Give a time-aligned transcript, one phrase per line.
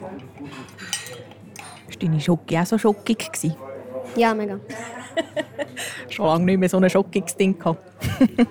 [0.00, 0.10] War
[2.00, 3.30] deine Schoki auch so schockig?
[4.16, 4.58] Ja, mega.
[6.08, 7.82] Schon lange nicht mehr so ein schockiges Ding gehabt.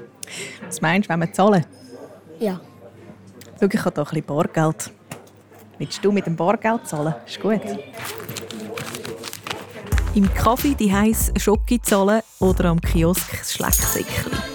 [0.65, 1.65] Was meinst du, wenn wir zahlen?
[2.39, 2.59] Ja.
[3.59, 4.91] Schau, ich habe hier ein bisschen Bargeld.
[5.77, 7.15] Willst du mit dem Bargeld zahlen?
[7.25, 7.61] Ist gut.
[10.15, 14.52] Im Kaffee die heiß Schoki zahlen oder am Kiosk das Schlecksäckchen.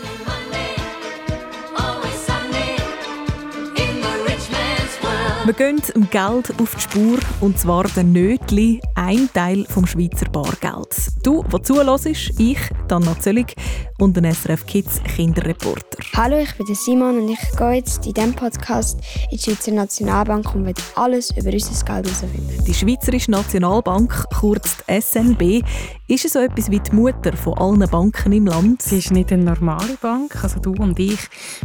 [5.48, 10.28] Wir gehen dem Geld auf die Spur, und zwar den Nötli, ein Teil vom Schweizer
[10.28, 10.95] Bargeld.
[11.23, 13.56] Du, der zuhörst, ich, Dana Zöllig
[13.98, 15.98] und ein SRF Kids Kinderreporter.
[16.16, 20.55] Hallo, ich bin Simon und ich gehe jetzt in diesem Podcast in die Schweizer Nationalbank
[20.55, 22.65] und werde alles über unser Geld herausfinden.
[22.65, 25.65] Die Schweizerische Nationalbank, kurz die SNB,
[26.07, 28.83] ist so etwas wie die Mutter von allen Banken im Land.
[28.83, 31.19] Sie ist nicht eine normale Bank, also du und ich,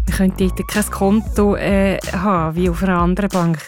[0.05, 3.59] wir können dort kein Konto äh, haben wie auf einer anderen Bank.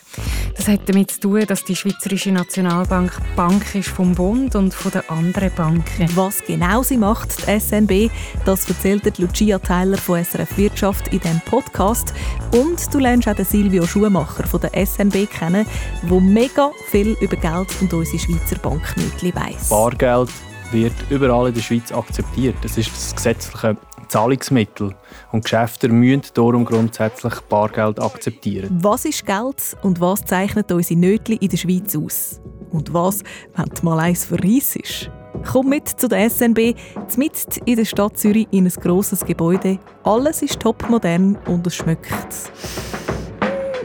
[0.55, 4.91] Das hat damit zu tun, dass die Schweizerische Nationalbank Bank ist vom Bund und von
[4.91, 6.10] den anderen Banken.
[6.16, 8.12] Was genau sie macht, die SNB,
[8.46, 12.13] das erzählt Lucia Tyler von SRF Wirtschaft in diesem Podcast.
[12.53, 15.65] Und du lernst auch den Silvio Schumacher von der SNB kennen,
[16.09, 19.70] der mega viel über Geld und unsere Schweizer Banknötchen weiss.
[19.70, 20.29] Bargeld
[20.71, 22.55] wird überall in der Schweiz akzeptiert.
[22.61, 24.95] Das ist das gesetzliche Zahlungsmittel.
[25.31, 28.79] Und Geschäfte müssen darum grundsätzlich Bargeld akzeptieren.
[28.81, 32.41] Was ist Geld und was zeichnet unsere Nötchen in der Schweiz aus?
[32.71, 33.23] Und was,
[33.55, 35.11] wenn du mal eins verreissest?
[35.44, 36.76] Komm mit zu der SNB,
[37.18, 39.80] mitten in der Stadt Zürich in ein grosses Gebäude.
[40.04, 42.14] Alles ist topmodern und es schmeckt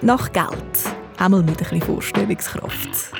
[0.02, 0.48] nach Geld.
[1.18, 3.12] Einmal mit ein bisschen Vorstellungskraft.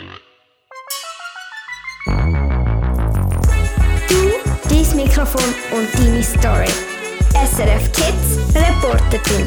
[4.08, 4.30] Du,
[4.68, 6.70] dein Mikrofon und deine Story.
[7.34, 9.46] SRF Kids Reporter-Team.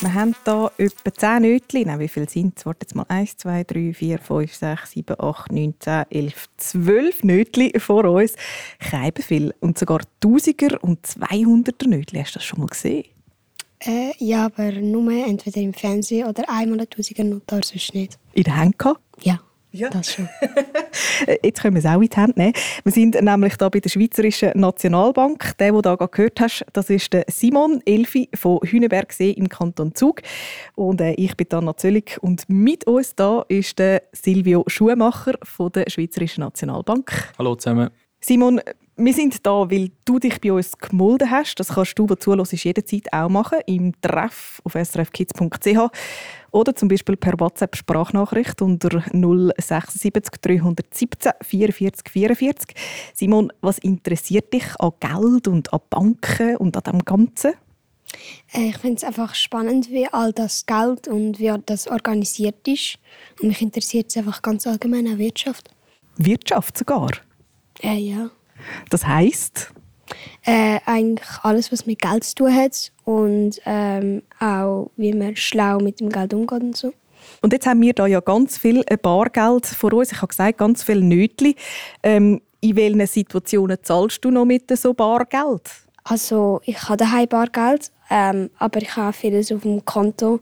[0.00, 1.98] Wir haben hier etwa 10 Nötchen.
[1.98, 2.64] Wie viele sind es?
[2.64, 3.04] Warte jetzt mal.
[3.08, 8.34] 1, 2, 3, 4, 5, 6, 7, 8, 9, 10, 11, 12 Nötchen vor uns.
[8.78, 9.54] Keiben viel.
[9.60, 12.18] Und sogar Tausiger und 200er Nötchen.
[12.18, 13.04] Hast du das schon mal gesehen?
[13.80, 18.18] Äh, ja, aber nur entweder im Fernsehen oder einmal ein Tausiger Notar, sonst nicht.
[18.32, 19.00] In der Hand gehabt?
[19.22, 19.40] Ja.
[19.72, 19.88] Ja.
[19.88, 20.28] Das schon.
[21.42, 22.52] Jetzt können wir es auch in die Hand nehmen.
[22.82, 25.56] Wir sind nämlich hier bei der Schweizerischen Nationalbank.
[25.58, 29.94] Der, den du gerade gehört hast, das ist der Simon Elfi von Hünebergsee im Kanton
[29.94, 30.22] Zug.
[30.74, 32.18] Und äh, ich bin Anna Zöllig.
[32.20, 37.32] Und mit uns da ist der Silvio Schumacher von der Schweizerischen Nationalbank.
[37.38, 37.90] Hallo zusammen.
[38.20, 38.60] Simon,
[38.96, 41.54] wir sind da, weil du dich bei uns gemolden hast.
[41.54, 43.58] Das kannst du, der zuhörst, jederzeit auch machen.
[43.66, 45.90] Im Treff auf srfkids.ch
[46.52, 52.74] oder zum Beispiel per WhatsApp-Sprachnachricht unter 076 317 44 44.
[53.14, 57.52] Simon, was interessiert dich an Geld und an Banken und an dem Ganzen?
[58.52, 62.98] Äh, ich finde es einfach spannend, wie all das Geld und wie das organisiert ist.
[63.40, 65.70] Und mich interessiert es einfach ganz allgemein an Wirtschaft.
[66.16, 67.10] Wirtschaft sogar?
[67.82, 68.30] Äh, ja.
[68.90, 69.72] Das heisst?
[70.44, 75.78] Äh, eigentlich alles, was mit Geld zu tun hat und ähm, auch, wie man schlau
[75.78, 76.92] mit dem Geld umgeht und so.
[77.42, 80.12] Und jetzt haben wir da ja ganz viel Bargeld vor uns.
[80.12, 81.56] Ich habe gesagt, ganz viel Nötli.
[82.02, 85.62] Ähm, in welchen Situationen zahlst du noch mit so Bargeld?
[86.04, 90.40] Also ich habe daheim Bargeld, ähm, aber ich habe vieles auf dem Konto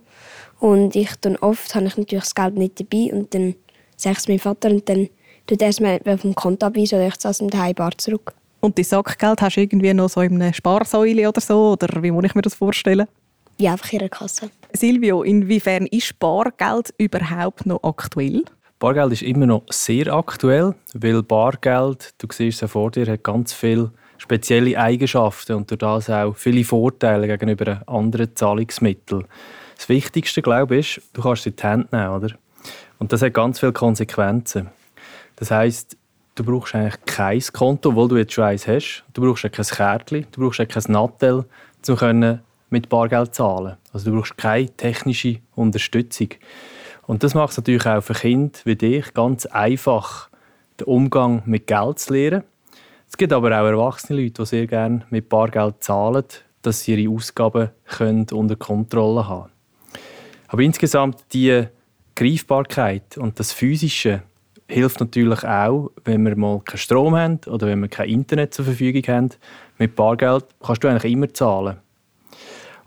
[0.60, 3.54] und ich dann oft habe ich natürlich das Geld nicht dabei und dann
[3.96, 5.08] sage ich es meinem Vater und dann
[5.46, 7.96] tut er es mir auf dem Konto abweisen oder ich zahle es ihm daheim bar
[7.98, 8.34] zurück.
[8.60, 11.72] Und die Sackgeld hast du irgendwie noch so in einer Sparsäule oder so?
[11.72, 13.06] Oder wie muss ich mir das vorstellen?
[13.58, 14.50] Ja, einfach in einer Kasse.
[14.72, 18.42] Silvio, inwiefern ist Bargeld überhaupt noch aktuell?
[18.78, 23.52] Bargeld ist immer noch sehr aktuell, weil Bargeld, du siehst es vor dir, hat ganz
[23.52, 29.26] viele spezielle Eigenschaften und durch das auch viele Vorteile gegenüber anderen Zahlungsmitteln.
[29.76, 32.30] Das Wichtigste, glaube ich, ist, du kannst es in die Hand nehmen, oder?
[32.98, 34.68] Und das hat ganz viele Konsequenzen.
[35.36, 35.96] Das heißt,
[36.38, 39.04] du brauchst eigentlich kein Konto, obwohl du jetzt schon eins hast.
[39.12, 41.44] Du brauchst kein Kärtchen, du brauchst kein Nattel,
[41.88, 42.38] um
[42.70, 43.76] mit Bargeld zahlen.
[43.92, 46.28] Also du brauchst keine technische Unterstützung.
[47.06, 50.28] Und das macht es natürlich auch für Kinder wie dich ganz einfach,
[50.78, 52.44] den Umgang mit Geld zu lernen.
[53.08, 56.24] Es gibt aber auch erwachsene Leute, die sehr gerne mit Bargeld zahlen,
[56.60, 59.50] dass sie ihre Ausgaben können unter Kontrolle haben
[60.48, 61.64] Aber insgesamt die
[62.14, 64.22] Greifbarkeit und das Physische
[64.68, 68.66] hilft natürlich auch, wenn wir mal keinen Strom haben oder wenn wir kein Internet zur
[68.66, 69.30] Verfügung haben.
[69.78, 71.78] Mit Bargeld kannst du eigentlich immer zahlen.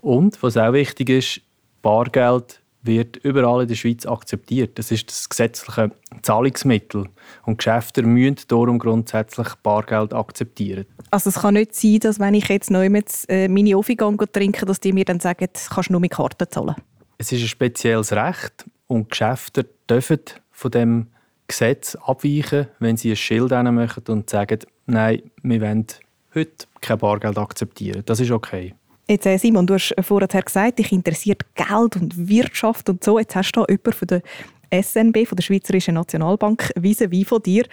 [0.02, 1.42] Und was auch wichtig ist,
[1.82, 4.78] Bargeld wird überall in der Schweiz akzeptiert.
[4.80, 5.92] Das ist das gesetzliche
[6.24, 7.06] Zahlungsmittel.
[7.46, 10.86] Und Geschäfte müssen darum grundsätzlich Bargeld akzeptieren.
[11.12, 14.66] Also es kann nicht sein, dass wenn ich jetzt neu mit äh, meine Offigang trinke,
[14.66, 16.76] dass die mir dann sagen, kannst du nur mit Karten zahlen.
[17.18, 21.08] Es ist ein spezielles Recht und Geschäfte dürfen von dem
[21.52, 25.86] Gesetz abweichen, wenn sie ein Schild machen und sagen, nein, wir wollen
[26.34, 28.04] heute kein Bargeld akzeptieren.
[28.06, 28.74] Das ist okay.
[29.08, 33.20] Jetzt, äh, Simon, du hast vorher gesagt, dich interessiert Geld und Wirtschaft und so.
[33.20, 37.66] Jetzt hast du da jemanden von der SNB, von der Schweizerischen Nationalbank, vis-à-vis von dir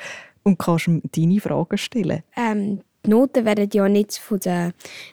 [0.42, 2.24] und kannst ihm deine Fragen stellen.
[2.36, 4.72] Ähm, die Noten werden ja nicht von der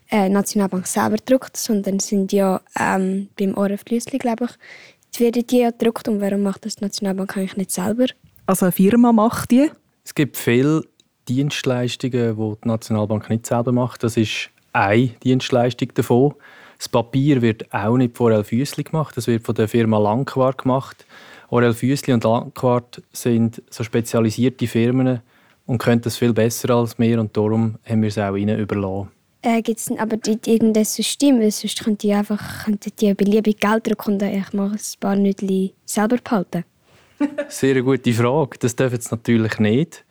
[0.09, 4.51] äh, Nationalbank selber gedruckt, sondern sind ja ähm, beim ORF Lüsli, glaube ich,
[5.15, 6.07] die werden die ja gedruckt.
[6.07, 8.07] Und warum macht das die Nationalbank eigentlich nicht selber?
[8.45, 9.71] Also eine Firma macht die?
[10.03, 10.83] Es gibt viele
[11.27, 14.03] Dienstleistungen, die die Nationalbank nicht selber macht.
[14.03, 16.35] Das ist eine Dienstleistung davon.
[16.77, 20.59] Das Papier wird auch nicht von Orel Füssli gemacht, das wird von der Firma Langquart
[20.59, 21.05] gemacht.
[21.49, 25.21] Orel Füssli und Langquart sind so spezialisierte Firmen
[25.65, 29.09] und können das viel besser als wir und darum haben wir es auch ihnen überlassen.
[29.41, 31.39] Äh, Gibt es aber nicht irgendein System?
[31.39, 35.15] Weil sonst könnten die einfach könnten die beliebig Geld drucken und ich mache ein paar
[35.15, 36.65] Nütli selber behalten.
[37.47, 38.57] Sehr gute Frage.
[38.59, 40.05] Das dürfen sie natürlich nicht.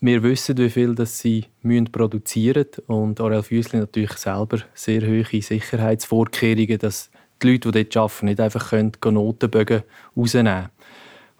[0.00, 2.84] Wir wissen, wie viel das sie müssen produzieren müssen.
[2.86, 7.10] Und Aurel Füssli natürlich selber sehr hohe Sicherheitsvorkehrungen, dass
[7.42, 9.82] die Leute, die dort arbeiten, nicht einfach können, Notenbögen
[10.16, 10.68] rausnehmen können.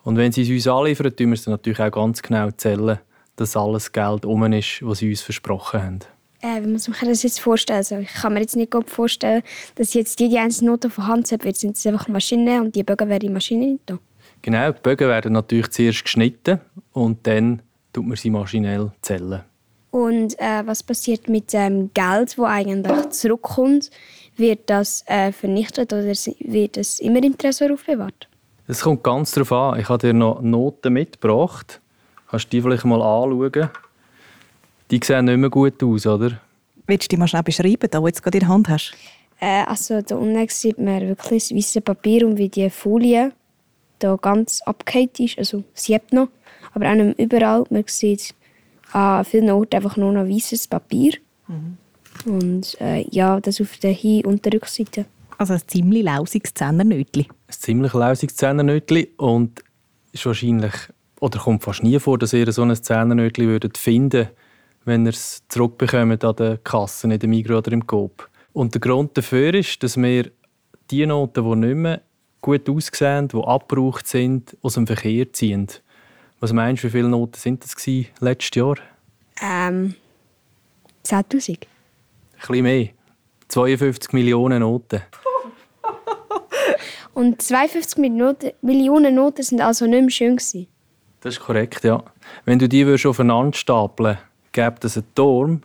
[0.05, 2.99] Und wenn sie es uns anliefern, tun wir es natürlich auch ganz genau zählen,
[3.37, 5.99] dass alles Geld um ist, was sie uns versprochen haben.
[6.40, 7.78] Äh, wie muss man sich das jetzt vorstellen?
[7.78, 9.43] Also ich kann mir jetzt nicht gut vorstellen,
[9.76, 11.56] dass jetzt jede einzelne Note von Hand wird.
[11.56, 13.99] Sind es einfach Maschinen und die Bögen werden in Maschinen da?
[14.44, 16.61] Genau, die Bögen werden natürlich zuerst geschnitten
[16.93, 17.62] und dann
[17.94, 19.41] tut man sie maschinell zählen.
[19.91, 23.91] Und äh, was passiert mit dem Geld, das eigentlich zurückkommt?
[24.37, 28.29] Wird das äh, vernichtet oder wird es immer im Tresor aufbewahrt?
[28.67, 29.81] Es kommt ganz darauf an.
[29.81, 31.81] Ich habe dir noch Noten mitgebracht.
[32.29, 33.70] Kannst du die vielleicht mal anschauen?
[34.90, 36.38] Die sehen nicht mehr gut aus, oder?
[36.87, 38.93] Willst du die mal schnell beschreiben, da, wo du jetzt gerade in der Hand hast?
[39.40, 43.32] Äh, also da unten sieht man wirklich das weiße Papier und wie die Folie
[43.99, 46.29] da ganz abgehakt ist, also sieht noch,
[46.73, 47.64] aber auch nicht überall.
[47.70, 48.35] Man sieht
[48.93, 51.14] an vielen Orten einfach nur noch weißes Papier.
[51.49, 51.76] Mhm.
[52.26, 55.06] Und äh, ja, das auf der Hin- und der Rückseite.
[55.37, 57.26] Also ein ziemlich lausiges Zehnnötli.
[57.29, 59.62] Ein ziemlich lausiges Zehnnötli und
[60.12, 60.73] ist wahrscheinlich,
[61.20, 64.29] oder kommt fast nie vor, dass ihr so ein Zehnnötli würdet finden
[64.85, 68.29] wenn ihr es zurückbekommt an der Kasse, in der Migros oder im Coop.
[68.52, 70.31] Und der Grund dafür ist, dass wir
[70.90, 72.00] die Noten, die nicht mehr
[72.44, 75.67] gut aussehen, die abgebraucht sind, aus dem Verkehr ziehen.
[76.41, 77.75] Was meinst du, wie viele Noten sind das
[78.20, 78.76] letztes Jahr?
[79.41, 79.94] Ähm,
[81.06, 81.50] 10'000.
[81.50, 81.58] Ein
[82.38, 82.88] bisschen mehr.
[83.49, 85.00] 52 Millionen Noten.
[87.14, 87.96] Und 52
[88.61, 90.67] Millionen Noten sind also nicht mehr schön gewesen.
[91.23, 92.02] Das ist korrekt, ja.
[92.44, 94.19] Wenn du die aufeinander stapeln
[94.52, 95.62] gibt es einen Turm,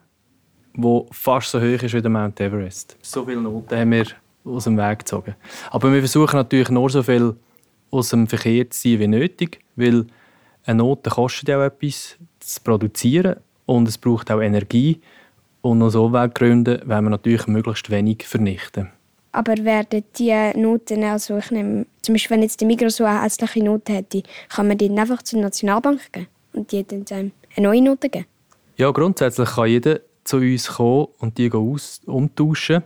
[0.74, 2.98] der fast so hoch ist wie der Mount Everest.
[3.02, 4.06] So viele Noten haben wir
[4.46, 5.36] aus dem Weg gezogen.
[5.72, 7.36] Aber wir versuchen natürlich nur so viel
[7.92, 10.06] aus dem Verkehr zu ziehen wie nötig, weil
[10.66, 15.00] eine Note kostet ja auch etwas zu produzieren und es braucht auch Energie.
[15.62, 18.90] Und aus Umweltgründen wollen wir natürlich möglichst wenig vernichten.
[19.32, 23.22] Aber werden die Noten, also ich nehme, zum Beispiel wenn jetzt die Migros so eine
[23.24, 27.82] hässliche Note hätte, kann man die einfach zur Nationalbank geben und die dann eine neue
[27.82, 28.26] Note geben?
[28.78, 32.84] Ja, grundsätzlich kann jeder zu uns kommen und die aus umtauschen.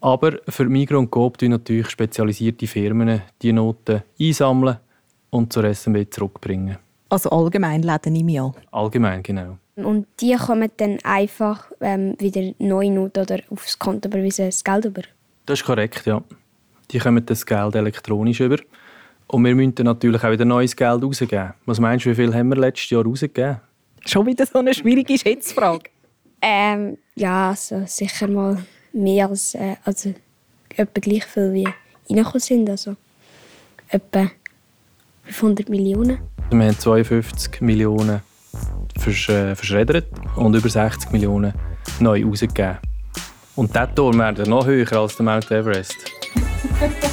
[0.00, 4.78] Aber für Migros und Coop tun natürlich spezialisierte Firmen die Noten einsammeln
[5.30, 6.78] und zur SMB zurückbringen.
[7.08, 8.54] Also allgemein Läden im Jahr?
[8.70, 9.58] Allgemein, genau.
[9.76, 14.84] Und die kommen dann einfach ähm, wieder neue Noten oder aufs Konto überweisen, das Geld
[14.84, 15.02] über?
[15.46, 16.22] Das ist korrekt, ja.
[16.90, 18.58] Die kommen das Geld elektronisch über.
[19.28, 21.54] Und wir müssen natürlich auch wieder neues Geld rausgeben.
[21.66, 23.60] Was meinst du, wie viel haben wir letztes Jahr rausgegeben?
[24.04, 25.84] Schon wieder so eine schwierige Schätzfrage.
[26.40, 30.14] Ähm, ja, also sicher mal mehr als, äh, also
[30.76, 31.68] etwa gleich viel wie
[32.08, 32.96] reingekommen sind, also
[33.88, 34.30] etwa
[35.24, 36.18] 500 Millionen.
[36.50, 38.20] Wir haben 52 Millionen
[38.98, 41.52] versch äh, verschreddert und über 60 Millionen
[42.00, 42.78] neu rausgegeben.
[43.56, 45.96] Und dieser Turm wäre noch höher als der Mount Everest.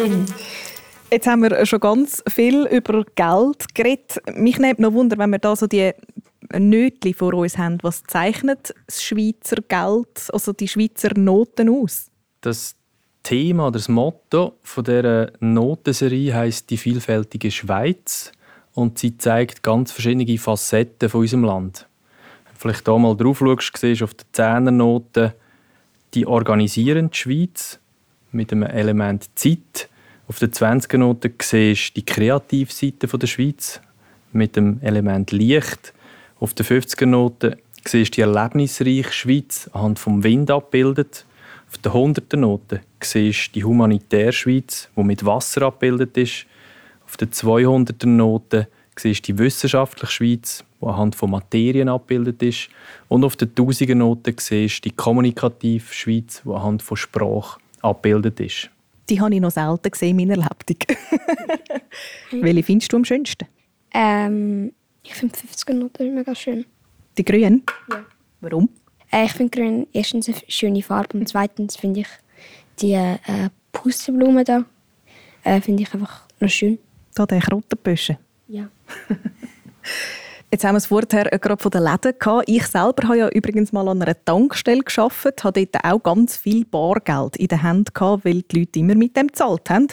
[0.00, 0.26] drin.
[1.10, 4.20] Jetzt haben wir schon ganz viel über Geld geredet.
[4.34, 5.92] Mich nimmt noch Wunder, wenn wir da so die
[6.56, 12.10] Nötchen vor uns haben, was zeichnet das Schweizer Geld, also die Schweizer Noten aus?
[12.40, 12.76] Das
[13.22, 18.32] Thema oder das Motto von der Notenserie heißt die vielfältige Schweiz
[18.72, 21.86] und sie zeigt ganz verschiedene Facetten von unserem Land.
[22.44, 25.34] Wenn du vielleicht hier mal drauf schaust, siehst du auf der Zehnernote
[26.14, 27.78] die organisierende Schweiz
[28.32, 29.89] mit einem Element Zeit.
[30.30, 33.80] Auf der 20er-Note siehst du die Kreativseite der Schweiz
[34.30, 35.92] mit dem Element Licht.
[36.38, 41.26] Auf der 50er-Note siehst du die erlebnisreiche Schweiz anhand vom Wind abbildet.
[41.68, 46.46] Auf der 100er-Note siehst du die humanitäre Schweiz, die mit Wasser abgebildet ist.
[47.06, 52.68] Auf der 200er-Note siehst du die wissenschaftliche Schweiz, die anhand von Materien abgebildet ist.
[53.08, 58.70] Und auf der 1000er-Note siehst du die kommunikative Schweiz, die anhand von Sprache abgebildet ist.
[59.10, 60.76] Die habe ich noch selten gesehen in meiner Lebtung.
[62.30, 63.46] Welche findest du am schönsten?
[63.92, 66.64] Ähm, ich finde 50er Noten mega schön.
[67.18, 67.64] Die grünen?
[67.90, 68.04] Ja.
[68.40, 68.68] Warum?
[69.10, 72.08] Äh, ich finde grün erstens eine schöne Farbe und zweitens finde ich
[72.80, 73.18] die äh,
[73.72, 74.64] Pusteblumen da
[75.42, 76.78] äh, finde ich einfach noch schön.
[77.14, 78.18] Da der Krottenbüsche.
[78.48, 78.68] Ja.
[80.52, 82.48] Jetzt haben wir es vorher gerade von den Läden gehabt.
[82.48, 86.64] Ich selber habe ja übrigens mal an einer Tankstelle gearbeitet, habe dort auch ganz viel
[86.64, 89.86] Bargeld in der Hand gehabt, weil die Leute immer mit dem gezahlt haben.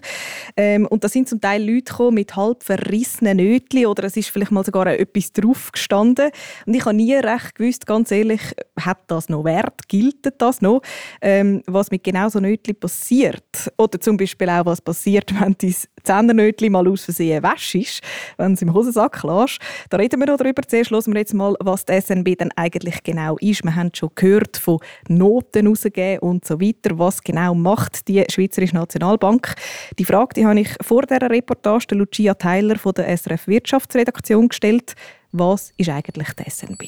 [0.56, 4.30] Ähm, und da sind zum Teil Leute gekommen mit halb verrissenen Nötchen oder es ist
[4.30, 6.32] vielleicht mal sogar etwas drauf gestanden.
[6.66, 8.42] Und ich habe nie recht gewusst, ganz ehrlich,
[8.80, 9.88] hat das noch Wert?
[9.88, 10.82] Gilt das noch?
[11.22, 13.72] Ähm, was mit genau so Nötchen passiert?
[13.78, 18.02] Oder zum Beispiel auch, was passiert, wenn dein Zehnernötchen mal aus Versehen wäschst,
[18.38, 19.60] wenn du es im Hosensack lässt.
[19.92, 20.68] Da reden wir noch darüber.
[20.68, 23.64] Zuerst hören wir jetzt mal, was die SNB dann eigentlich genau ist.
[23.64, 26.98] Wir haben schon gehört von Noten rausgeben und so weiter.
[26.98, 29.56] Was genau macht die Schweizerische Nationalbank?
[29.98, 34.50] Die Frage die habe ich vor dieser Reportage der Lucia Tyler von der SRF Wirtschaftsredaktion
[34.50, 34.94] gestellt.
[35.32, 36.84] Was ist eigentlich die SNB?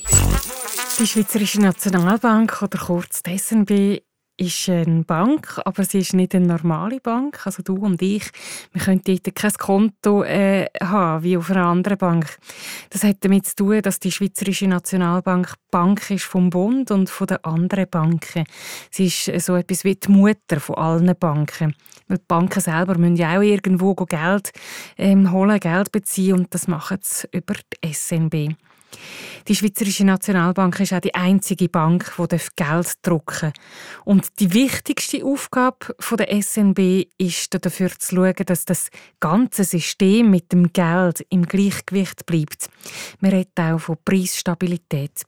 [1.00, 4.02] Die Schweizerische Nationalbank oder kurz die SNB
[4.40, 7.46] ist eine Bank, aber sie ist nicht eine normale Bank.
[7.46, 8.30] Also du und ich,
[8.72, 12.38] wir können dort kein Konto äh, haben wie auf einer anderen Bank.
[12.90, 17.28] Das hat damit zu tun, dass die Schweizerische Nationalbank Bank ist vom Bund und von
[17.28, 18.46] den anderen Banken.
[18.90, 21.76] Sie ist so etwas wie die Mutter von allen Banken.
[22.08, 24.52] Weil die Banken selber müssen ja auch irgendwo Geld
[24.98, 28.56] ähm, holen, Geld beziehen und das machen sie über die SNB.
[29.48, 33.54] Die Schweizerische Nationalbank ist auch die einzige Bank, die Geld drucken darf.
[34.06, 40.52] Und die wichtigste Aufgabe der SNB ist dafür zu schauen, dass das ganze System mit
[40.52, 42.70] dem Geld im Gleichgewicht bleibt.
[43.22, 45.24] Man redet auch von Preisstabilität.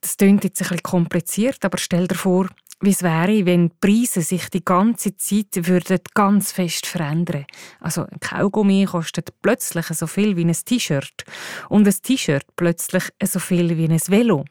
[0.00, 2.48] Das klingt jetzt ein bisschen kompliziert, aber stell dir vor,
[2.80, 7.46] wie es wäre, wenn die Preise sich die ganze Zeit würden ganz fest verändern
[7.80, 11.24] Also ein Kaugummi kostet plötzlich so viel wie ein T-Shirt
[11.68, 14.44] und ein T-Shirt plötzlich so viel wie ein Velo.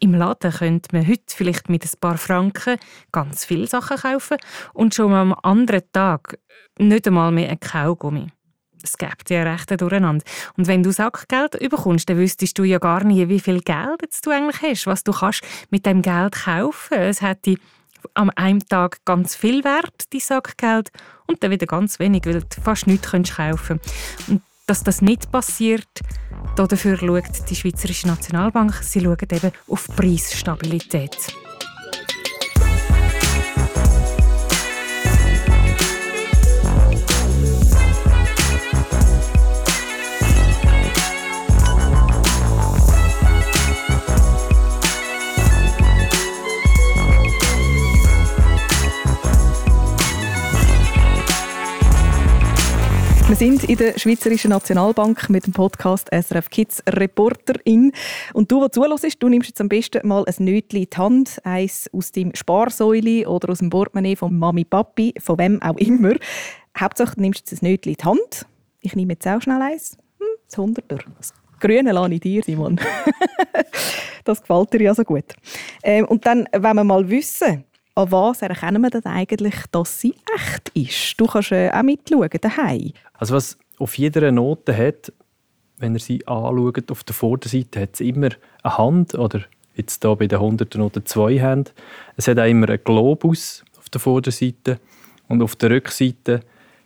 [0.00, 2.78] Im Laden könnte man heute vielleicht mit ein paar Franken
[3.10, 4.38] ganz viele Sachen kaufen
[4.72, 6.38] und schon am anderen Tag
[6.78, 8.28] nicht einmal mehr ein Kaugummi.
[8.82, 10.24] Es gibt ja recht durcheinander.
[10.56, 14.30] Und wenn du Sackgeld bekommst, dann wüsstest du ja gar nie, wie viel Geld du
[14.30, 16.98] eigentlich hast, was du kannst mit dem Geld kaufen.
[16.98, 17.56] Es hätte
[18.14, 20.90] am einem Tag ganz viel Wert, die Sackgeld,
[21.26, 24.28] und dann wieder ganz wenig, weil du fast nichts kaufen kannst.
[24.28, 25.88] Und dass das nicht passiert,
[26.56, 28.74] dafür schaut die Schweizerische Nationalbank.
[28.82, 31.16] Sie schaut eben auf Preisstabilität.
[53.28, 57.92] Wir sind in der Schweizerischen Nationalbank mit dem Podcast SRF Kids Reporterin.
[58.32, 61.38] Und du, der zuhörst, du nimmst jetzt am besten mal ein Nötchen in die Hand,
[61.44, 66.14] eins aus deinem Sparsäule oder aus dem Portemonnaie von Mami, Papi, von wem auch immer.
[66.78, 68.46] Hauptsache, du nimmst jetzt ein Nötchen in die Hand.
[68.80, 69.98] Ich nehme jetzt auch schnell eins.
[70.18, 70.98] Hm, das Hunderter.
[71.18, 72.80] Das Grüne lasse ich dir, Simon.
[74.24, 75.34] das gefällt dir ja so gut.
[75.82, 77.64] Ähm, und dann, wenn wir mal wissen,
[77.98, 81.20] an was erkennen wir denn eigentlich, dass sie echt ist?
[81.20, 82.92] Du kannst äh, auch mitschauen, daheim.
[83.14, 85.12] Also was auf jeder Note hat,
[85.78, 88.30] wenn ihr sie anschaut, auf der Vorderseite hat es immer
[88.62, 89.42] eine Hand oder
[89.74, 91.72] jetzt hier bei den 100 Noten zwei Hände.
[92.16, 94.78] Es hat auch immer einen Globus auf der Vorderseite
[95.28, 96.40] und auf der Rückseite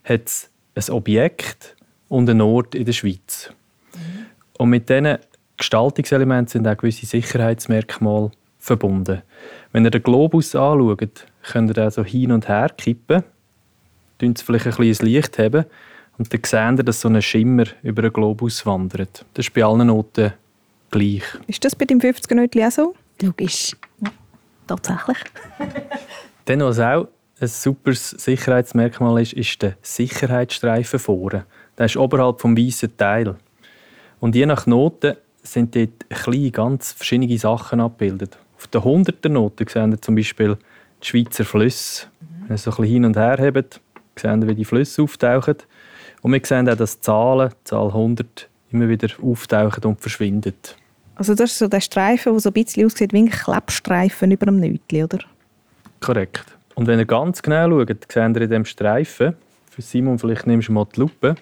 [0.04, 1.76] hat es ein Objekt
[2.08, 3.52] und einen Ort in der Schweiz.
[3.94, 4.26] Mhm.
[4.58, 5.18] Und mit diesen
[5.56, 9.22] Gestaltungselementen sind auch gewisse Sicherheitsmerkmale verbunden.
[9.72, 13.24] Wenn ihr den Globus anschaut, könnt ihr den so hin und her kippen,
[14.18, 15.64] dann vielleicht ein bisschen Licht haben
[16.18, 19.24] und dann seht ihr, dass so ein Schimmer über den Globus wandert.
[19.34, 20.34] Das ist bei allen Noten
[20.90, 21.24] gleich.
[21.46, 22.94] Ist das bei deinem 50er-Nötchen auch so?
[23.22, 23.74] Logisch.
[24.66, 25.18] Tatsächlich.
[26.44, 27.08] Dann, was auch
[27.40, 31.46] ein super Sicherheitsmerkmal ist, ist der Sicherheitsstreifen vorne.
[31.78, 33.36] Der ist oberhalb vom weißen Teil.
[34.20, 38.38] Und je nach Note sind dort kleine, ganz verschiedene Sachen abgebildet.
[38.62, 40.56] Auf der 100er Note sehen wir zum Beispiel
[41.02, 42.06] die Schweizer Flüsse.
[42.46, 43.80] Wenn ihr so ein bisschen hin und her hebt,
[44.14, 45.56] sehen wir, wie die Flüsse auftauchen.
[46.22, 50.54] Und wir sehen auch, dass die Zahlen, die Zahl 100, immer wieder auftauchen und verschwinden.
[51.16, 54.46] Also das ist so der Streifen, der so ein bisschen aussieht wie ein Klebstreifen über
[54.46, 55.18] einem Nötchen, oder?
[55.98, 56.44] Korrekt.
[56.76, 59.34] Und wenn ihr ganz genau schaut, seht ihr in diesem Streifen,
[59.70, 61.34] für Simon, vielleicht nimmst du mal die Lupe,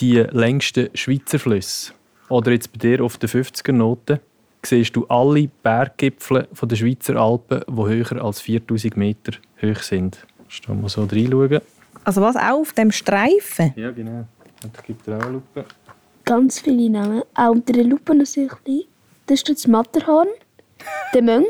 [0.00, 1.92] die längsten Schweizer Flüsse.
[2.28, 4.20] Oder jetzt bei dir auf der 50er Note
[4.68, 9.32] siehst du alle Berggipfel der Schweizer Alpen, die höher als 4000 Meter
[9.62, 10.26] hoch sind.
[10.38, 11.60] Kannst du mal so reinschauen?
[12.04, 13.72] Also was, auch auf dem Streifen?
[13.76, 14.26] Ja, genau.
[14.62, 15.64] Und gebe dir auch eine Lupe.
[16.24, 17.22] Ganz viele Namen.
[17.34, 18.82] Auch unter der Lupe noch sehr klein.
[19.26, 20.28] Das ist das Matterhorn,
[21.14, 21.46] der Mönch.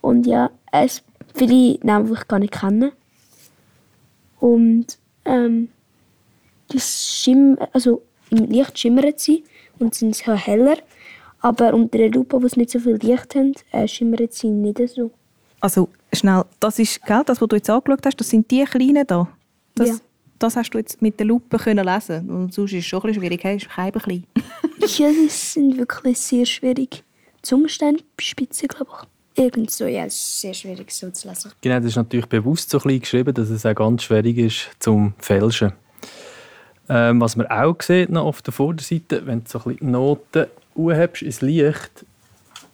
[0.00, 1.02] Und ja, es
[1.34, 2.92] viele Namen, die ich gar nicht kenne.
[4.40, 5.68] Und ähm,
[6.68, 9.44] das Schimm also im Licht schimmern sie
[9.78, 10.76] und sind so heller.
[11.42, 14.78] Aber unter der Lupe, wo sie nicht so viel Licht haben, äh, schimmern sie nicht
[14.88, 15.10] so.
[15.60, 19.06] Also schnell, das ist, gell, das, was du jetzt angeschaut hast, das sind die kleinen
[19.06, 19.28] da.
[19.74, 19.94] Das, Ja.
[20.38, 23.06] das hast du jetzt mit der Lupe können lesen und sonst ist es schon ein
[23.08, 24.24] bisschen schwierig, hey, ist kein klein.
[24.98, 27.04] Ja, das sind wirklich sehr schwierig.
[27.42, 28.90] Zungensteinspitze, glaube
[29.34, 29.42] ich.
[29.44, 31.52] Irgend so, ja, es ist sehr schwierig so zu lesen.
[31.60, 35.14] Genau, das ist natürlich bewusst so klein geschrieben, dass es auch ganz schwierig ist zum
[35.18, 35.72] Fälschen.
[36.88, 40.46] Ähm, was man auch sieht noch auf der Vorderseite, wenn du so ein bisschen Noten
[40.76, 42.04] hochhebst ins Licht,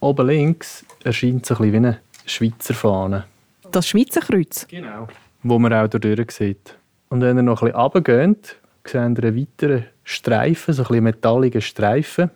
[0.01, 3.25] oben links erscheint so ein bisschen wie eine Schweizer Fahne.
[3.71, 4.67] Das Schweizer Kreuz.
[4.69, 5.09] Genau.
[5.43, 6.77] Wo man auch dadurch sieht.
[7.09, 11.05] Und wenn ihr noch ein bisschen runtergeht, seht ihr einen weiteren Streifen, so ein bisschen
[11.05, 12.31] metalligen Streifen.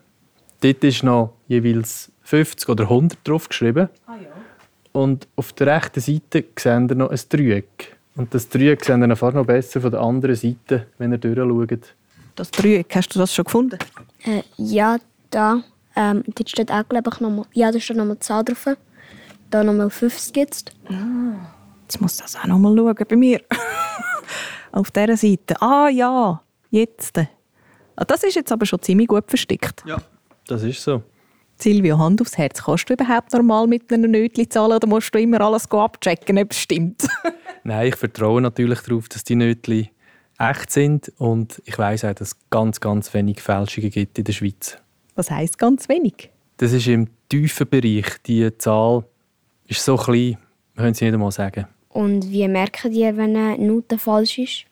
[0.60, 3.88] Dort ist noch jeweils 50 oder 100 drauf geschrieben.
[4.92, 7.96] Und auf der rechten Seite seht ihr noch ein Dreieck.
[8.14, 11.18] Und das Dreieck seht ihr noch fast noch besser von der anderen Seite, wenn ihr
[11.18, 11.94] durchschaut.
[12.34, 13.78] Das Dreieck, hast du das schon gefunden?
[14.24, 14.98] Äh, ja,
[15.34, 15.62] da.
[15.94, 17.44] Ähm, dort steht auch, glaube ich, nochmal.
[17.52, 18.66] Ja, da steht nochmal die Zahl drauf.
[19.50, 20.72] Da nochmal 50 jetzt.
[21.82, 23.40] Jetzt muss das auch noch mal schauen bei mir.
[24.72, 25.60] Auf dieser Seite.
[25.60, 27.18] Ah ja, jetzt.
[27.18, 29.82] Ah, Das ist jetzt aber schon ziemlich gut versteckt.
[29.86, 29.98] Ja.
[30.46, 31.02] Das ist so.
[31.56, 32.64] Silvio, Hand aufs Herz.
[32.64, 36.38] Kannst du überhaupt normal mit einem Nötchen zahlen oder musst du immer alles go abchecken,
[36.38, 37.06] ob es stimmt?
[37.64, 39.88] Nein, ich vertraue natürlich darauf, dass die Nötchen
[40.38, 41.12] echt sind.
[41.18, 44.78] Und ich weiß auch, dass es ganz, ganz wenig Fälschungen gibt in der Schweiz.
[45.14, 46.30] Was heisst ganz wenig?
[46.56, 48.06] Das ist im tiefen Bereich.
[48.26, 49.04] Die Zahl
[49.66, 50.38] ist so klein,
[50.74, 51.66] wir können sie nicht einmal sagen.
[51.88, 54.64] Und wie merken die, wenn eine Note falsch ist?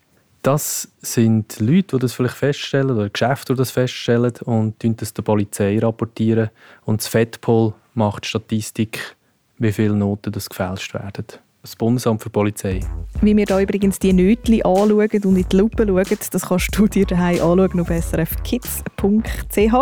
[0.42, 5.22] Das sind Leute, die das vielleicht feststellen oder Geschäfte, die das feststellen und das der
[5.22, 6.48] Polizei rapportieren.
[6.86, 9.16] Und das FEDPOL macht Statistik,
[9.58, 11.26] wie viele Noten das gefälscht werden.
[11.62, 12.80] Das Bundesamt für Polizei.
[13.20, 16.86] Wie wir da übrigens die Nötchen anschauen und in die Lupe schauen, das kannst du
[16.86, 19.72] dir daheim anschauen auf srfkids.ch.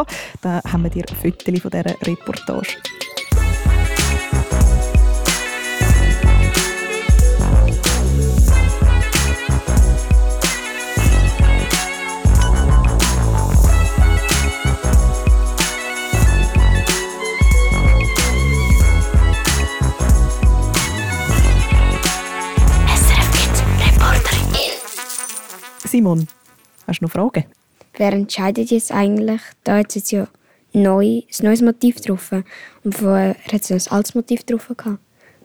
[0.43, 2.77] Da haben wir dir ein Foto von dieser Reportage.
[26.09, 26.27] Simon,
[26.87, 27.45] hast du noch Fragen?
[27.99, 29.43] Wer entscheidet jetzt eigentlich?
[29.63, 30.27] Da hat es jetzt ja
[30.73, 32.33] neu, ein neues Motiv drauf.
[32.83, 34.99] Und vorher hat es ein altes Motiv drauf gehabt.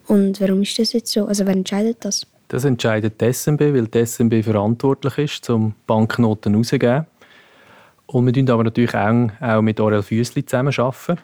[0.07, 1.25] Und warum ist das jetzt so?
[1.25, 2.25] Also wer entscheidet das?
[2.47, 7.07] Das entscheidet die SNB, weil die SNB verantwortlich ist, um Banknoten herauszugeben.
[8.05, 11.17] Und wir arbeiten aber natürlich eng auch mit Aurel Füssli zusammenarbeiten.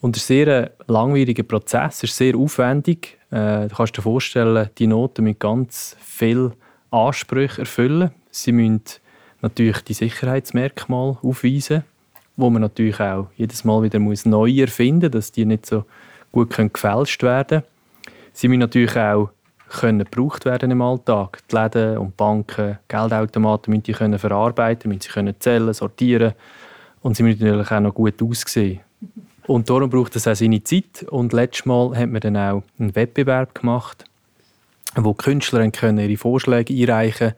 [0.00, 3.18] Und es ist ein sehr langwieriger Prozess, es ist sehr aufwendig.
[3.30, 6.52] Äh, du kannst dir vorstellen, die Noten mit ganz viel
[6.90, 8.12] Ansprüchen erfüllen.
[8.42, 8.82] Sie müssen
[9.40, 11.84] natürlich die Sicherheitsmerkmale aufweisen,
[12.36, 15.84] wo man natürlich auch jedes Mal wieder muss neu erfinden muss, dass die nicht so
[16.32, 18.12] gut können gefälscht werden können.
[18.32, 19.30] Sie müssen natürlich auch
[19.68, 21.40] können gebraucht werden im Alltag.
[21.50, 26.32] Die Läden und Banken, Geldautomaten müssen die können verarbeiten, müssen sie können zählen, sortieren
[27.02, 28.80] und sie müssen natürlich auch noch gut aussehen.
[29.46, 31.04] Und darum braucht es auch seine Zeit.
[31.08, 34.04] Und letztes Mal haben wir dann auch einen Wettbewerb gemacht,
[34.94, 37.34] wo die Künstler können ihre Vorschläge einreichen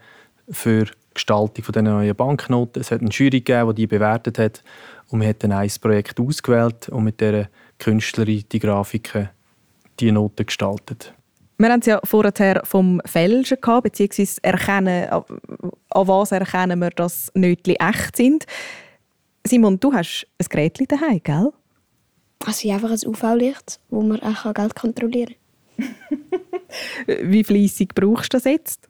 [0.50, 2.80] für die Gestaltung dieser neuen Banknoten.
[2.80, 4.62] Es hat eine Jury gegeben, die die bewertet hat.
[5.08, 9.30] Und wir haben dann ein Projekt ausgewählt und mit dieser Künstlerin die Grafiken,
[9.98, 11.14] die Noten gestaltet.
[11.58, 15.24] Wir haben es ja vorher vom Fälschen gehabt, beziehungsweise erkennen, an
[15.90, 18.46] was erkennen wir, dass Nötchen echt sind.
[19.44, 21.52] Simon, du hast ein Gerät daheim, gell?
[22.46, 25.34] Also einfach ein UV-Licht, wo man auch Geld kontrollieren
[27.06, 28.88] Wie fleissig brauchst du das jetzt?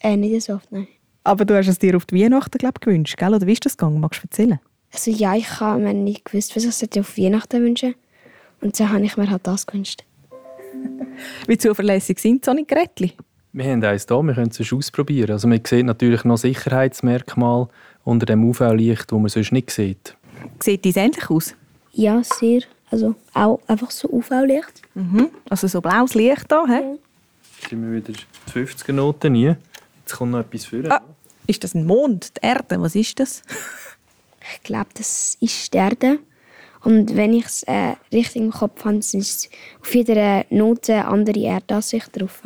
[0.00, 0.12] kann.
[0.12, 0.88] Äh, nicht so oft, nein.
[1.26, 3.34] Aber du hast es dir auf die Weihnachten glaub, gewünscht, gell?
[3.34, 3.98] oder wie ist das gegangen?
[3.98, 4.60] Magst du erzählen?
[4.92, 7.96] Also ja, ich habe mir nicht gewusst, was ich auf Weihnachten wünschen
[8.60, 10.04] Und so habe ich mir halt das gewünscht.
[11.48, 13.10] Wie zuverlässig sind so eine Geräte?
[13.52, 15.32] Wir haben eins hier, wir können es ausprobieren.
[15.32, 17.70] Also man sieht natürlich noch Sicherheitsmerkmale
[18.04, 20.16] unter dem UV-Licht, wo man sonst nicht sieht.
[20.62, 21.56] Sieht dies ähnlich aus?
[21.92, 22.60] Ja, sehr.
[22.88, 24.82] Also auch einfach so UV-Licht.
[24.94, 25.30] Mhm.
[25.50, 26.82] Also so blaues Licht da, hä?
[27.58, 29.56] Jetzt sind wir wieder die 50er Noten nie.
[30.06, 30.78] Jetzt kommt noch etwas vor.
[30.88, 31.00] Ah,
[31.46, 32.80] ist das ein Mond, die Erde?
[32.80, 33.42] Was ist das?
[34.54, 36.20] Ich glaube, das ist die Erde.
[36.84, 41.44] Und wenn ich es äh, richtig im Kopf habe, ist auf jeder Note eine andere
[41.44, 42.42] Erdansicht drauf.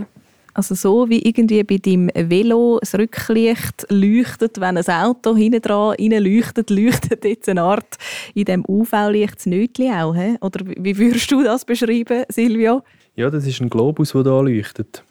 [0.55, 5.95] Also so wie irgendwie bei deinem Velo das Rücklicht leuchtet, wenn ein Auto hinten dran
[5.99, 7.99] leuchtet, leuchtet jetzt eine Art
[8.35, 10.15] in dem UV-Licht das Nötchen auch.
[10.15, 10.37] He?
[10.41, 12.83] Oder wie würdest du das beschreiben, Silvio?
[13.17, 15.05] Ja, das ist ein Globus, der hier leuchtet,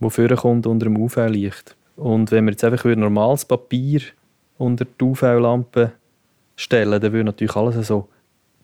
[0.00, 1.76] der vorkommt unter dem UV-Licht.
[1.96, 4.00] Und wenn wir jetzt einfach normales Papier
[4.58, 5.92] unter die UV-Lampe
[6.56, 8.08] stellen, dann würde natürlich alles so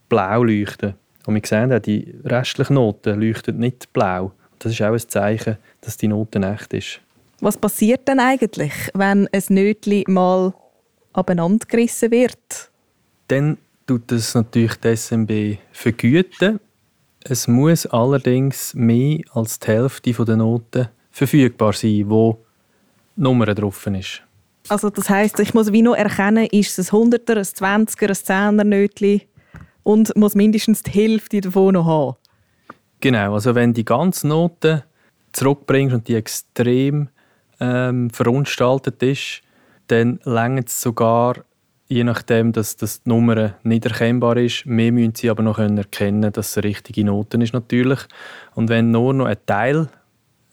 [0.08, 0.94] blau leuchten.
[1.26, 4.32] Und wir sehen auch, die restlichen Noten leuchten nicht blau.
[4.58, 7.00] Das ist auch ein Zeichen, dass die Note echt ist.
[7.40, 10.52] Was passiert denn eigentlich, wenn ein Nötchen mal
[11.12, 12.70] abeinandergerissen wird?
[13.28, 16.60] Dann tut das natürlich die SMB vergüten.
[17.24, 22.36] Es muss allerdings mehr als die Hälfte der Noten verfügbar sein, die
[23.20, 24.22] Nummer drauf ist.
[24.68, 28.58] Also das heißt, ich muss wie noch erkennen, ist es ein 100er, ein 20er, ein
[28.58, 29.22] 10er Nötchen
[29.82, 32.16] und muss mindestens die Hälfte davon noch haben.
[33.00, 34.84] Genau, also wenn die ganze Note
[35.32, 37.08] zurückbringst und die extrem
[37.58, 39.42] ähm, verunstaltet ist,
[39.88, 41.36] dann längert es sogar,
[41.88, 46.32] je nachdem, dass, dass die Nummer nicht erkennbar ist, mehr müssen sie aber noch erkennen
[46.32, 48.00] dass es eine richtige Note ist natürlich.
[48.54, 49.88] Und wenn du nur noch einen Teil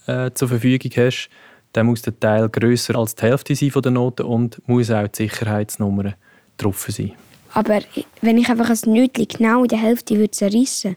[0.07, 1.29] äh, zur Verfügung hast,
[1.77, 5.07] dann muss der Teil grösser als die Hälfte sein von der Note und muss auch
[5.07, 6.15] die Sicherheitsnummer
[6.57, 7.13] drauf sein.
[7.53, 7.81] Aber
[8.21, 10.95] wenn ich einfach ein Nötchen genau in der Hälfte würde zerreissen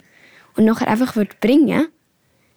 [0.56, 1.88] und nachher einfach würde bringen,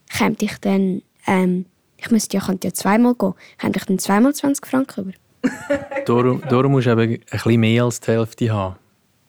[0.09, 1.65] käme ich dann, ähm,
[1.97, 5.13] ich müsste ja, könnte ja zweimal gehen, käme ich dann zweimal 20 Franken über.
[6.05, 8.75] darum, darum musst du eben ein bisschen mehr als die Hälfte haben.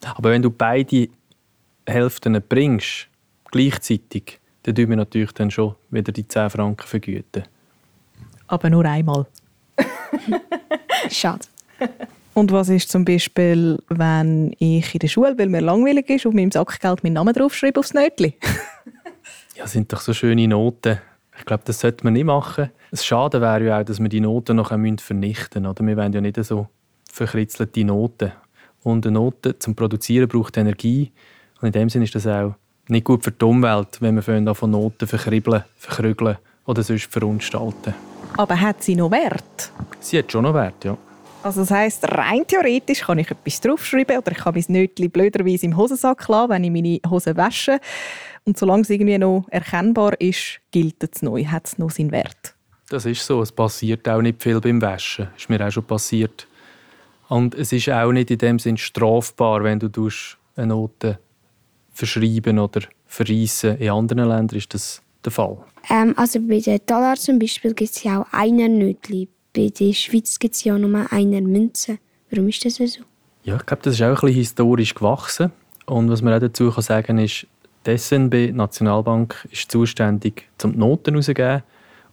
[0.05, 1.09] Aber wenn du beide
[1.85, 3.09] Hälften bringst,
[3.51, 7.43] gleichzeitig, dann tun wir natürlich dann schon wieder die 10 Franken vergüten.
[8.47, 9.27] Aber nur einmal.
[11.11, 11.45] Schade.
[12.35, 16.35] Und was ist zum Beispiel, wenn ich in der Schule, weil mir langweilig ist, auf
[16.35, 18.35] meinem Sackgeld meinen Namen draufschreibe aufs Nötchen?
[19.55, 20.99] ja, das sind doch so schöne Noten.
[21.39, 22.71] Ich glaube, das sollte man nicht machen.
[22.91, 25.67] Das Schade wäre ja auch, dass wir die Noten noch vernichten müssen.
[25.67, 25.87] Oder?
[25.87, 26.69] Wir wollen ja nicht so
[27.11, 28.33] verkritzelte Noten.
[28.83, 31.13] Und eine Note zum Produzieren braucht Energie.
[31.61, 32.55] Und in dem Sinne ist das auch
[32.89, 37.95] nicht gut für die Umwelt, wenn wir von Noten verkribbeln, verkrügeln oder sonst verunstalten.
[38.37, 39.73] Aber hat sie noch Wert?
[40.01, 40.97] Sie hat schon noch Wert, ja.
[41.43, 45.67] Also das heisst, rein theoretisch kann ich etwas draufschreiben oder ich kann mein Nötchen blöderweise
[45.67, 47.81] im Hosensack lassen, wenn ich meine Hosen wasche.
[48.45, 52.55] Und solange es irgendwie noch erkennbar ist, gilt es neu, hat es noch seinen Wert.
[52.89, 53.43] Das ist so.
[53.43, 55.29] Es passiert auch nicht viel beim Waschen.
[55.37, 56.47] Ist mir auch schon passiert.
[57.29, 60.09] Und es ist auch nicht in dem Sinn strafbar, wenn du
[60.57, 61.19] eine Note
[61.93, 63.79] verschreiben oder verreissen.
[63.79, 65.59] In anderen Ländern ist das der Fall.
[65.91, 69.93] Ähm, also bei den Dollar zum Beispiel gibt es ja auch einen Nötchen bei der
[69.93, 71.99] Schweiz gibt es ja nur eine Münze.
[72.31, 73.03] Warum ist das so?
[73.45, 75.53] Ja, ich glaube, das ist auch ein bisschen historisch gewachsen.
[75.87, 77.47] Und was man auch dazu kann sagen ist,
[77.87, 81.63] die SNB, die Nationalbank, ist zuständig, um die Noten herauszugeben.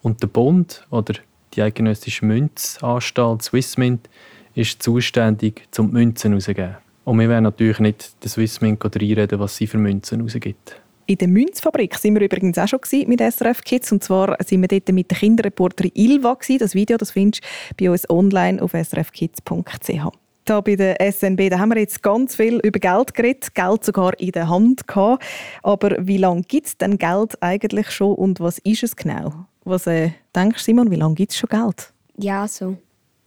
[0.03, 1.15] Und der Bund oder
[1.53, 4.07] die eidgenössische Münzanstalt Swissmint
[4.53, 6.77] ist zuständig, um die Münzen herauszugeben.
[7.05, 10.80] Und wir werden natürlich nicht der Swissmint reinreden, was sie für Münzen rausgibt.
[11.11, 13.91] In der Münzfabrik sind wir übrigens auch schon mit SRF Kids.
[13.91, 16.35] Und zwar sind wir dort mit der Kinderreporterin Ilva.
[16.35, 16.59] Gewesen.
[16.59, 20.07] Das Video das findest du bei uns online auf srfkids.ch.
[20.45, 24.17] Da bei der SNB da haben wir jetzt ganz viel über Geld geredet, Geld sogar
[24.21, 25.25] in der Hand gehabt.
[25.63, 29.33] Aber wie lange gibt es denn Geld eigentlich schon und was ist es genau?
[29.65, 31.91] Was äh, denkst du, Simon, wie lange gibt es schon Geld?
[32.19, 32.77] Ja, so.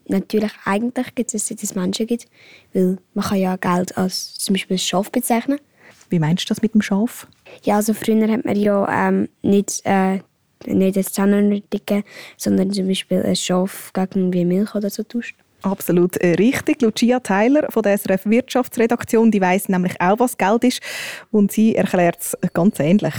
[0.09, 2.29] Natürlich, eigentlich gibt es, seit es Menschen gibt.
[2.73, 5.59] Weil man kann ja Geld als zum Beispiel Schaf bezeichnen.
[6.15, 7.27] Wie meinst du das mit dem Schaf?
[7.65, 10.21] Ja, also früher hat man ja ähm, nicht, äh,
[10.65, 12.05] nicht ein Zahnernötige,
[12.37, 15.35] sondern zum Beispiel ein Schaf gegen wie Milch oder so tauscht.
[15.63, 16.83] Absolut äh, richtig.
[16.83, 20.81] Lucia Tyler von der SRF Wirtschaftsredaktion, die weiß nämlich auch, was Geld ist
[21.33, 23.15] und sie erklärt es ganz ähnlich.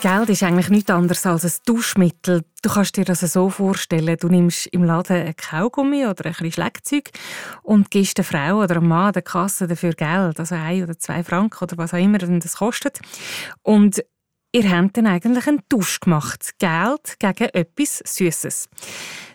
[0.00, 2.44] Geld ist eigentlich nichts anderes als ein Duschmittel.
[2.62, 6.52] Du kannst dir das so vorstellen, du nimmst im Laden ein Kaugummi oder ein bisschen
[6.52, 7.10] Schlägzeug
[7.62, 11.24] und gibst der Frau oder dem Mann der Kasse dafür Geld, also ein oder zwei
[11.24, 13.00] Franken oder was auch immer das kostet.
[13.62, 14.04] Und
[14.52, 16.58] ihr habt dann eigentlich einen Tausch gemacht.
[16.58, 18.68] Geld gegen etwas Süßes.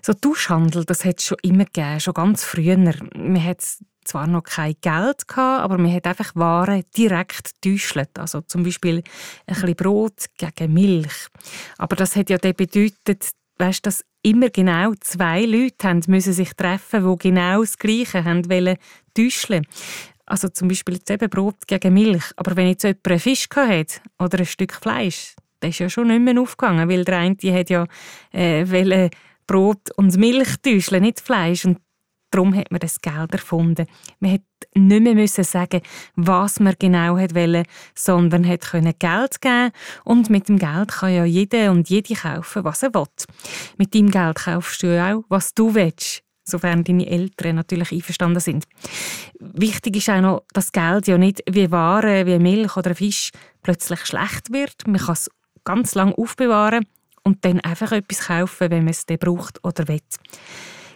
[0.02, 2.78] So Tauschhandel, das hat es schon immer gegeben, schon ganz früher.
[2.78, 3.64] Man hat
[4.06, 7.98] zwar noch kein Geld gehabt, aber man hat einfach Waren direkt getäuscht.
[8.18, 11.28] Also zum Beispiel ein bisschen Brot gegen Milch.
[11.78, 16.54] Aber das hat ja dann bedeutet, weißt, dass immer genau zwei Leute haben müssen sich
[16.54, 18.78] treffen, die genau das Gleiche haben wollen
[19.14, 19.68] täuschen.
[20.26, 22.24] Also zum Beispiel jetzt eben Brot gegen Milch.
[22.38, 26.08] Aber wenn jetzt jemand einen Fisch hatte oder ein Stück Fleisch, das ist ja schon
[26.08, 27.86] nicht mehr aufgegangen, weil der eine die hat ja
[28.32, 29.10] äh,
[29.48, 31.66] Brot und Milch täuschen, nicht Fleisch.
[31.66, 31.80] Und
[32.34, 33.86] Darum hat man das Geld erfunden.
[34.20, 34.42] Man hat
[34.74, 35.82] nicht mehr müssen sagen,
[36.16, 39.72] was man genau wollte, sondern hat Geld geben
[40.04, 43.06] und mit dem Geld kann ja jeder und jede kaufen, was er will.
[43.78, 48.40] Mit deinem Geld kaufst du ja auch, was du willst sofern deine Eltern natürlich einverstanden
[48.40, 48.66] sind.
[49.40, 54.06] Wichtig ist auch noch, dass Geld ja nicht wie Waren, wie Milch oder Fisch plötzlich
[54.06, 54.88] schlecht wird.
[54.88, 55.30] Man kann es
[55.64, 56.86] ganz lange aufbewahren
[57.24, 60.02] und dann einfach etwas kaufen, wenn man es braucht oder will.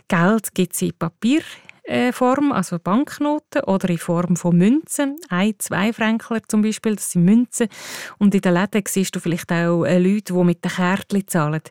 [0.07, 5.17] Geld gibt es in Papierform, also Banknoten, oder in Form von Münzen.
[5.29, 7.67] Ein, zwei Fränkler zum Beispiel, das sind Münzen.
[8.17, 11.61] Und in den Läden siehst du vielleicht auch äh, Leute, die mit den Kärtchen zahlen.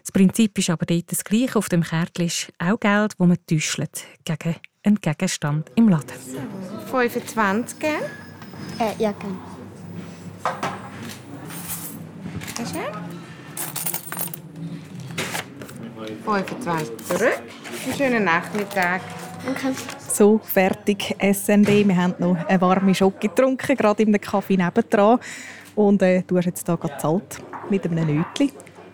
[0.00, 1.56] Das Prinzip ist aber dort das Gleiche.
[1.58, 3.80] Auf dem Kärtchen ist auch Geld, das man täuscht
[4.24, 6.08] gegen einen Gegenstand im Laden.
[6.90, 7.90] 25, gell?
[8.78, 9.38] Äh, ja, gerne.
[12.58, 12.80] Hast du?
[16.24, 17.42] 25 zurück.
[17.84, 19.02] Einen schönen Nachmittag.
[19.48, 19.72] Okay.
[20.12, 21.86] So, fertig, SNB.
[21.86, 25.18] Wir haben noch eine warme Schoki getrunken, gerade in dem Kaffee nebendran.
[25.74, 28.50] Und äh, du hast jetzt hier gezahlt mit einem Nötchen,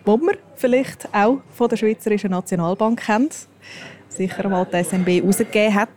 [0.07, 3.29] das wir vielleicht auch von der Schweizerischen Nationalbank kennen.
[4.07, 5.89] Sicher mal die SNB rausgegeben hat.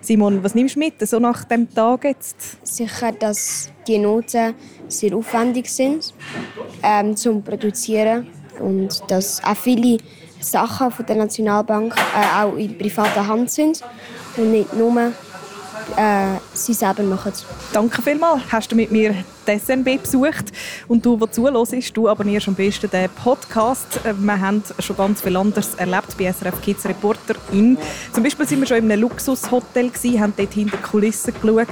[0.00, 2.58] Simon, was nimmst du mit, so nach dem Tag jetzt?
[2.66, 4.54] Sicher, dass die Noten
[4.88, 6.12] sehr aufwendig sind
[6.82, 8.26] ähm, zum Produzieren
[8.60, 9.96] und dass auch viele
[10.40, 13.82] Sachen von der Nationalbank äh, auch in privater Hand sind
[14.36, 15.12] und nicht nur
[15.96, 17.32] äh, sie selber machen.
[17.72, 18.42] Danke vielmals.
[18.50, 19.14] Hast du mit mir
[19.46, 20.52] die SNB besucht
[20.88, 24.00] und du, der zuhörst, du abonnierst am besten den Podcast.
[24.04, 27.78] Wir haben schon ganz viel anderes erlebt bei SRF Kids Reporter in.
[28.12, 31.68] Zum Beispiel sind wir schon in einem Luxushotel gewesen, haben dort hinter die Kulissen geschaut.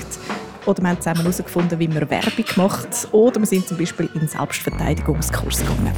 [0.67, 3.09] Oder wir haben zusammen herausgefunden, wie man Werbung macht.
[3.13, 5.93] Oder wir sind zum Beispiel in Selbstverteidigungskurs gegangen.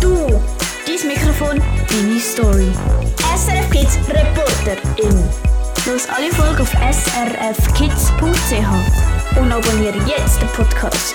[0.00, 0.16] Du
[0.86, 2.72] dein Mikrofon, deine Story.
[3.36, 5.59] SRF Kids Reporterin.
[5.86, 8.18] Los alle Folgen auf srfkids.ch
[9.38, 11.14] und abonniere jetzt den Podcast.